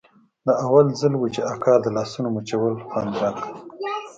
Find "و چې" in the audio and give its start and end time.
1.17-1.39